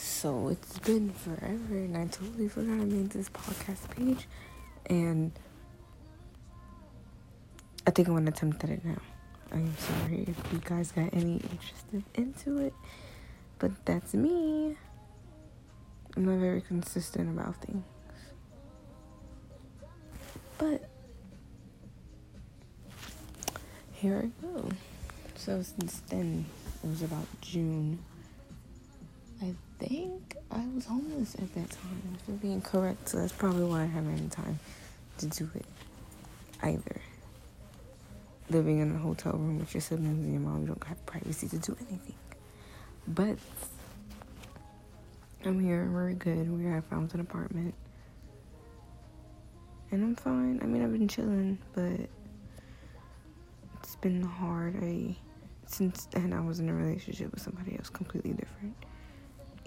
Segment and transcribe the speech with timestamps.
[0.00, 4.28] So it's been forever, and I totally forgot I made this podcast page,
[4.86, 5.32] and
[7.84, 9.00] I think I'm gonna attempt at it now.
[9.50, 12.74] I'm sorry if you guys got any interested into it,
[13.58, 14.76] but that's me.
[16.16, 17.84] I'm not very consistent about things.
[20.58, 20.88] But
[23.94, 24.68] here I go.
[25.34, 26.46] So since then,
[26.84, 27.98] it was about June.
[29.40, 33.08] I think I was homeless at that time, if I'm being correct.
[33.08, 34.58] So that's probably why I haven't had time
[35.18, 35.64] to do it
[36.62, 37.00] either.
[38.50, 41.48] Living in a hotel room with your siblings and your mom, you don't have privacy
[41.48, 42.14] to do anything.
[43.06, 43.38] But
[45.44, 46.50] I'm here, we're good.
[46.50, 47.74] We I found an apartment.
[49.90, 50.58] And I'm fine.
[50.62, 52.00] I mean, I've been chilling, but
[53.82, 54.76] it's been hard.
[54.82, 55.16] I
[55.66, 58.74] since then I was in a relationship with somebody else completely different.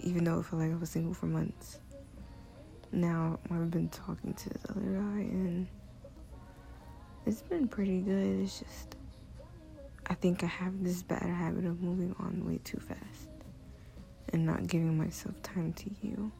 [0.02, 1.78] Even though it felt like I was single for months.
[2.90, 5.66] Now I've been talking to this other guy and
[7.24, 8.40] it's been pretty good.
[8.42, 8.96] It's just
[10.06, 13.28] I think I have this bad habit of moving on way too fast
[14.32, 16.30] and not giving myself time to heal.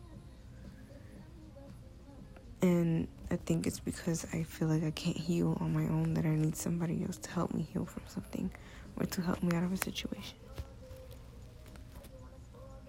[2.60, 6.24] And I think it's because I feel like I can't heal on my own that
[6.24, 8.50] I need somebody else to help me heal from something
[8.96, 10.36] or to help me out of a situation.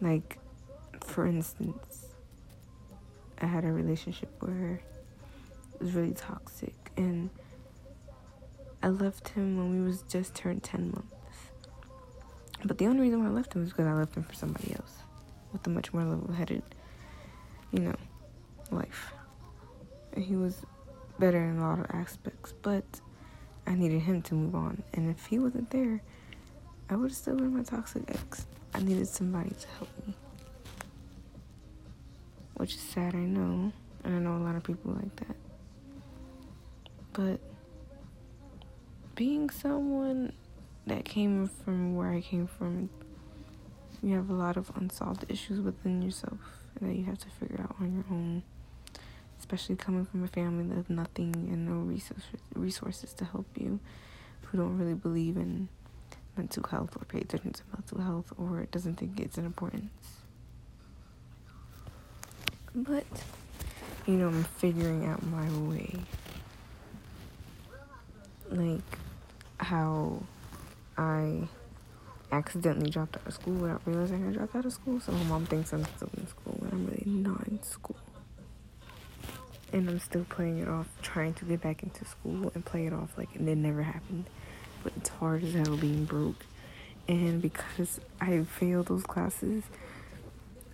[0.02, 0.38] Like,
[1.14, 2.08] for instance,
[3.40, 4.82] I had a relationship where
[5.76, 7.30] it was really toxic and
[8.82, 11.14] I left him when we was just turned 10 months.
[12.66, 14.74] But the only reason why I left him was because I left him for somebody
[14.74, 15.04] else
[15.52, 16.64] with a much more level-headed,
[17.72, 17.96] you know,
[18.72, 19.14] life.
[20.14, 20.66] And he was
[21.20, 22.86] better in a lot of aspects, but
[23.68, 24.82] I needed him to move on.
[24.96, 26.02] And if he wasn't there,
[26.90, 28.48] I would have still been my toxic ex.
[28.74, 30.16] I needed somebody to help me.
[32.64, 33.74] Which is sad, I know.
[34.06, 35.36] And I know a lot of people like that.
[37.12, 37.42] But
[39.16, 40.32] being someone
[40.88, 42.90] that came from where I came from,
[44.02, 46.38] you have a lot of unsolved issues within yourself
[46.80, 48.44] that you have to figure out on your own.
[49.38, 52.24] Especially coming from a family that has nothing and no resources
[52.56, 53.82] resources to help you,
[54.44, 55.68] who don't really believe in
[56.38, 60.23] mental health or pay attention to mental health or doesn't think it's an importance.
[62.76, 63.06] But
[64.06, 65.96] you know, I'm figuring out my way.
[68.50, 68.82] Like
[69.58, 70.22] how
[70.98, 71.48] I
[72.32, 75.00] accidentally dropped out of school without realizing I dropped out of school.
[75.00, 77.96] So my mom thinks I'm still in school when I'm really not in school.
[79.72, 82.94] And I'm still playing it off, trying to get back into school and play it
[82.94, 84.26] off like it never happened.
[84.84, 86.46] But it's hard as hell being broke.
[87.08, 89.64] And because I failed those classes,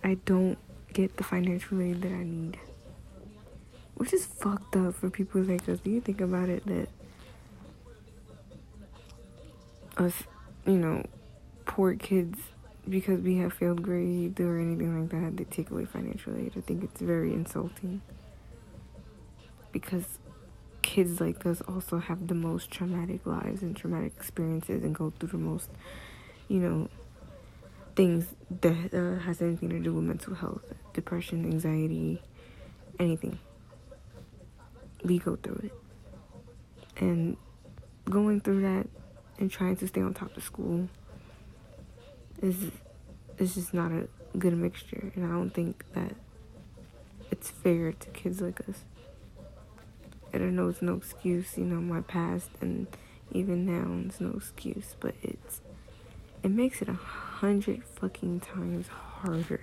[0.04, 0.58] I don't
[0.92, 2.58] get the financial aid that I need.
[3.94, 5.78] Which is fucked up for people like us.
[5.80, 6.88] Do you think about it that
[9.96, 10.14] us,
[10.66, 11.04] you know,
[11.66, 12.38] poor kids,
[12.88, 16.52] because we have failed grades or anything like that, they take away financial aid.
[16.56, 18.00] I think it's very insulting.
[19.72, 20.18] Because
[20.82, 25.28] kids like us also have the most traumatic lives and traumatic experiences and go through
[25.28, 25.68] the most,
[26.48, 26.88] you know,
[27.96, 28.26] things
[28.60, 32.22] that uh, has anything to do with mental health, depression, anxiety,
[32.98, 33.38] anything.
[35.04, 35.72] We go through it.
[37.02, 37.36] And
[38.08, 38.86] going through that
[39.38, 40.88] and trying to stay on top of school
[42.42, 42.70] is
[43.38, 44.08] is just not a
[44.38, 46.14] good mixture and I don't think that
[47.30, 48.84] it's fair to kids like us.
[50.34, 52.86] I know it's no excuse, you know, my past and
[53.32, 55.60] even now it's no excuse, but it's
[56.42, 56.98] it makes it a
[57.40, 59.62] hundred fucking times harder.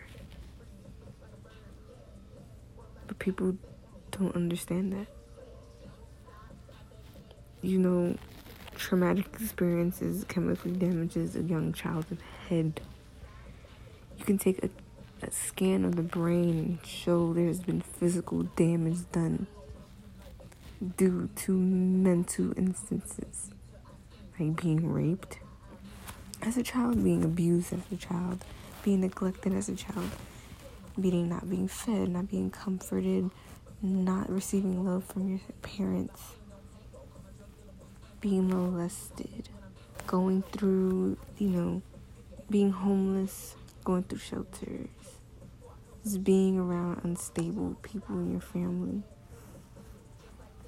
[3.05, 3.55] But people
[4.09, 5.05] don't understand that.
[7.61, 8.17] You know,
[8.75, 12.07] traumatic experiences chemically damages a young child's
[12.49, 12.81] head.
[14.17, 14.71] You can take a,
[15.21, 19.45] a scan of the brain and show there's been physical damage done
[20.97, 23.51] due to mental instances
[24.39, 25.39] like being raped
[26.47, 28.43] as a child, being abused as a child,
[28.83, 30.09] being neglected as a child,
[30.99, 33.29] being not being fed, not being comforted,
[33.81, 36.37] not receiving love from your parents
[38.19, 39.49] being molested,
[40.07, 41.81] going through, you know,
[42.49, 44.89] being homeless, going through shelters,
[46.03, 49.03] just being around unstable people in your family.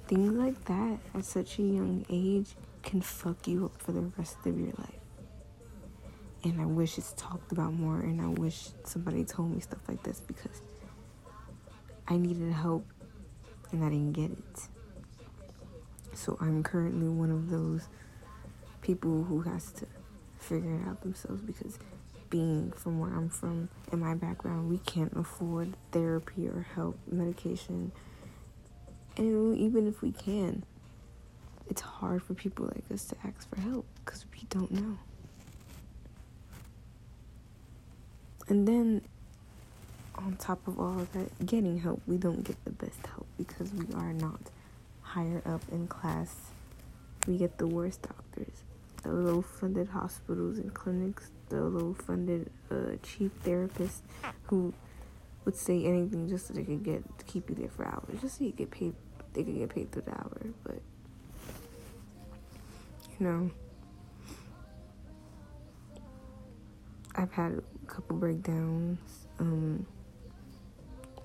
[0.06, 4.36] Things like that at such a young age can fuck you up for the rest
[4.46, 4.99] of your life.
[6.42, 10.02] And I wish it's talked about more, and I wish somebody told me stuff like
[10.02, 10.62] this because
[12.08, 12.86] I needed help
[13.72, 14.68] and I didn't get it.
[16.14, 17.88] So I'm currently one of those
[18.80, 19.86] people who has to
[20.38, 21.78] figure it out themselves because
[22.30, 27.92] being from where I'm from in my background, we can't afford therapy or help, medication.
[29.16, 30.64] And even if we can,
[31.68, 34.98] it's hard for people like us to ask for help because we don't know.
[38.50, 39.02] And then,
[40.16, 43.72] on top of all of that, getting help, we don't get the best help because
[43.72, 44.40] we are not
[45.02, 46.34] higher up in class.
[47.28, 48.64] We get the worst doctors,
[49.04, 54.00] the low funded hospitals and clinics, the low funded uh, chief therapists
[54.48, 54.74] who
[55.44, 58.38] would say anything just so they could get to keep you there for hours, just
[58.38, 58.94] so you get paid.
[59.32, 60.80] They could get paid through the hour, but
[63.20, 63.50] you know,
[67.20, 68.98] I've had a couple breakdowns
[69.40, 69.86] um,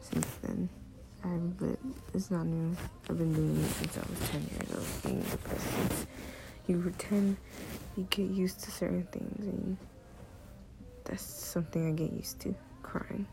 [0.02, 0.68] since then.
[1.24, 1.80] I, but
[2.14, 2.76] it's not new.
[3.10, 6.08] I've been doing it since I was 10 years old, being depressed since
[6.68, 7.38] you were 10.
[7.96, 9.78] You get used to certain things, and
[11.06, 12.54] that's something I get used to
[12.84, 13.26] crying.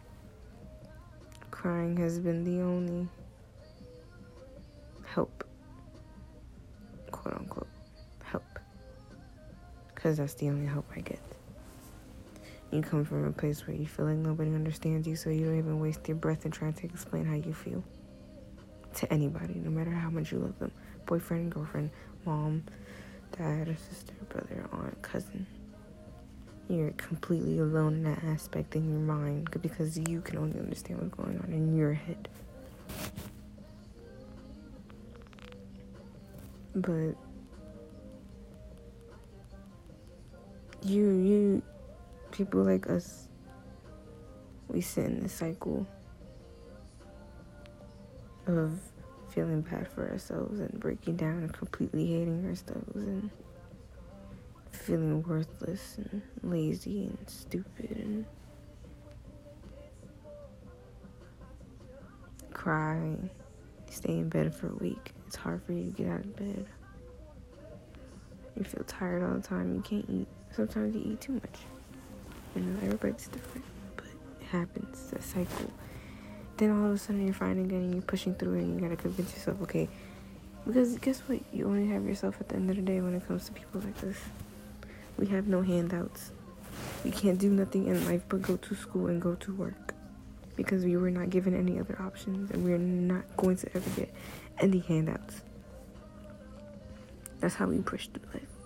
[1.50, 3.08] Crying has been the only
[5.04, 5.42] help,
[7.10, 7.66] quote unquote,
[8.22, 8.44] help.
[9.92, 11.31] Because that's the only help I get.
[12.72, 15.58] You come from a place where you feel like nobody understands you, so you don't
[15.58, 17.84] even waste your breath in trying to explain how you feel
[18.94, 20.72] to anybody, no matter how much you love them
[21.06, 21.90] boyfriend, girlfriend,
[22.24, 22.64] mom,
[23.36, 25.46] dad, sister, brother, aunt, cousin.
[26.68, 31.14] You're completely alone in that aspect in your mind because you can only understand what's
[31.14, 32.28] going on in your head.
[36.74, 37.14] But
[40.82, 41.62] you, you,
[42.32, 43.28] people like us,
[44.68, 45.86] we sit in the cycle
[48.46, 48.80] of
[49.28, 53.30] feeling bad for ourselves and breaking down and completely hating ourselves and
[54.70, 58.26] feeling worthless and lazy and stupid and
[62.52, 63.16] cry,
[63.90, 65.12] stay in bed for a week.
[65.26, 66.66] It's hard for you to get out of bed.
[68.56, 69.74] You feel tired all the time.
[69.74, 70.28] You can't eat.
[70.50, 71.58] Sometimes you eat too much.
[72.54, 73.64] You know, everybody's different,
[73.96, 74.06] but
[74.40, 75.12] it happens.
[75.12, 75.70] It's a cycle.
[76.56, 79.00] Then all of a sudden you're fine again and you're pushing through and you gotta
[79.00, 79.88] convince yourself, okay.
[80.66, 81.40] Because guess what?
[81.52, 83.80] You only have yourself at the end of the day when it comes to people
[83.80, 84.18] like this.
[85.18, 86.30] We have no handouts.
[87.04, 89.94] We can't do nothing in life but go to school and go to work.
[90.54, 94.14] Because we were not given any other options and we're not going to ever get
[94.58, 95.40] any handouts.
[97.40, 98.61] That's how we push through life.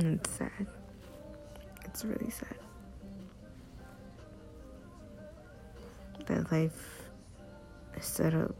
[0.00, 0.66] And it's sad.
[1.84, 2.56] It's really sad.
[6.24, 7.10] That life
[7.98, 8.54] is set up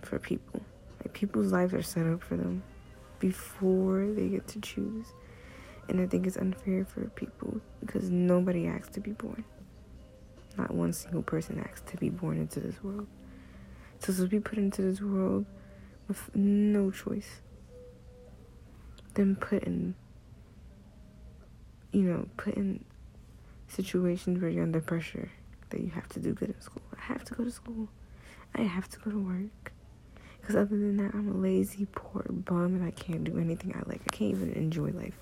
[0.00, 0.62] for people.
[1.00, 2.62] Like people's lives are set up for them
[3.18, 5.08] before they get to choose.
[5.90, 9.44] And I think it's unfair for people because nobody asked to be born.
[10.56, 13.08] Not one single person asked to be born into this world.
[13.98, 15.44] So to be put into this world
[16.08, 17.42] with no choice,
[19.12, 19.94] then put in
[21.92, 22.84] you know, put in
[23.68, 25.30] situations where you're under pressure
[25.70, 26.82] that you have to do good in school.
[26.96, 27.88] I have to go to school.
[28.54, 29.72] I have to go to work.
[30.40, 33.88] Because other than that, I'm a lazy, poor bum and I can't do anything I
[33.88, 34.00] like.
[34.06, 35.14] I can't even enjoy life.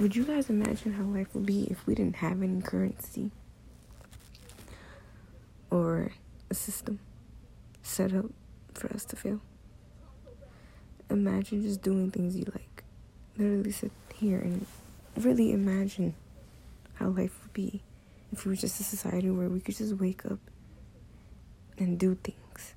[0.00, 3.30] Would you guys imagine how life would be if we didn't have any currency
[5.70, 6.12] or
[6.50, 6.98] a system
[7.82, 8.26] set up
[8.74, 9.40] for us to fail?
[11.08, 12.84] Imagine just doing things you like.
[13.38, 14.66] Literally sit here and
[15.16, 16.14] really imagine
[16.94, 17.82] how life would be
[18.32, 20.38] if we were just a society where we could just wake up
[21.78, 22.74] and do things.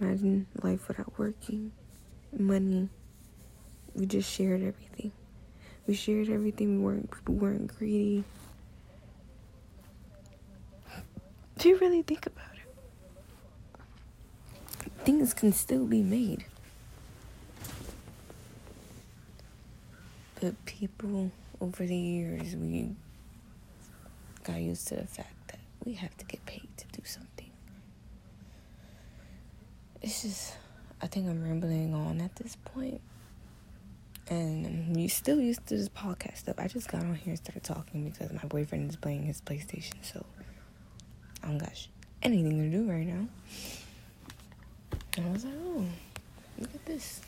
[0.00, 1.72] Imagine life without working,
[2.36, 2.88] money.
[3.94, 5.12] We just shared everything.
[5.86, 6.78] We shared everything.
[6.78, 8.24] We weren't people weren't greedy.
[11.58, 12.62] Do you really think about it,
[15.04, 16.44] things can still be made.
[20.40, 21.30] But people
[21.60, 22.96] over the years, we
[24.42, 27.50] got used to the fact that we have to get paid to do something.
[30.00, 30.54] It's just,
[31.02, 33.02] I think I'm rambling on at this point.
[34.30, 36.54] And you still used to this podcast stuff.
[36.58, 39.94] I just got on here and started talking because my boyfriend is playing his PlayStation,
[40.02, 40.24] so
[41.42, 41.86] I don't got
[42.22, 43.28] anything to do right now.
[45.16, 45.84] And I was like, oh,
[46.58, 47.20] look at this.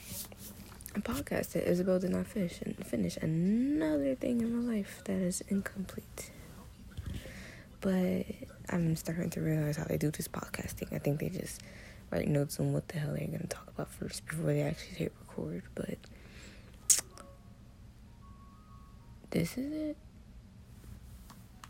[1.00, 5.42] Podcast that Isabel did not finish and finish another thing in my life that is
[5.48, 6.30] incomplete.
[7.80, 8.26] But
[8.68, 10.92] I'm starting to realize how they do this podcasting.
[10.92, 11.60] I think they just
[12.10, 15.12] write notes on what the hell they're gonna talk about first before they actually hit
[15.20, 15.62] record.
[15.74, 15.98] But
[19.30, 19.96] this is it.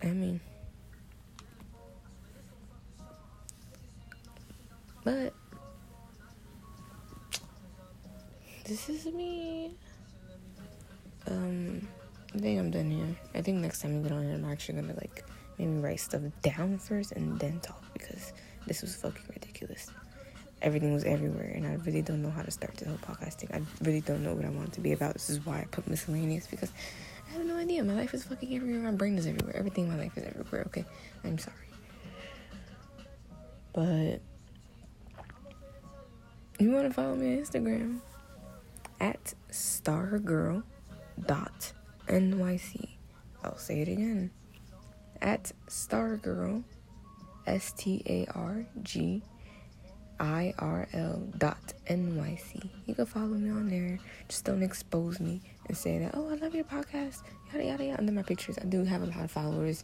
[0.03, 0.41] I mean,
[5.05, 5.33] but
[8.73, 9.75] this is me.
[11.27, 11.87] Um,
[12.35, 13.15] I think I'm done here.
[13.35, 15.27] I think next time we get on here, I'm actually gonna like
[15.59, 18.33] maybe write stuff down first and then talk because
[18.67, 19.91] this was fucking ridiculous.
[20.63, 23.55] Everything was everywhere, and I really don't know how to start this whole podcasting.
[23.55, 25.13] I really don't know what I want it to be about.
[25.13, 26.73] This is why I put miscellaneous because
[27.29, 27.85] I have no idea.
[27.85, 28.91] My life is fucking everywhere.
[28.91, 29.55] My brain is everywhere.
[29.55, 30.63] Everything in my life is everywhere.
[30.69, 30.87] Okay,
[31.25, 31.69] I'm sorry,
[33.75, 34.23] but
[36.59, 38.01] you want to follow me on Instagram
[39.03, 40.63] at stargirl
[41.27, 41.73] dot
[42.09, 42.89] nyc.
[43.45, 44.31] I'll say it again
[45.21, 46.63] at stargirl
[47.47, 49.21] s t a r g
[50.21, 52.71] i r l dot nyc.
[52.87, 53.99] You can follow me on there.
[54.29, 57.99] Just don't expose me and say that, oh, I love your podcast, yada, yada, yada,
[57.99, 58.57] under my pictures.
[58.59, 59.83] I do have a lot of followers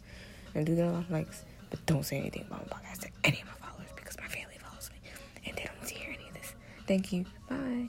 [0.54, 3.00] and I do get a lot of likes, but don't say anything about my podcast
[3.00, 5.10] to any of my followers because my family follows me
[5.44, 6.54] and they don't want to hear any of this.
[6.87, 7.25] Thank you.
[7.50, 7.88] Bye.